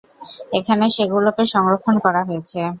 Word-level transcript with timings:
এখানে 0.59 0.85
সেগুলোকে 0.95 1.43
সংরক্ষণ 1.53 1.95
করা 2.05 2.21
হয়েছে। 2.27 2.59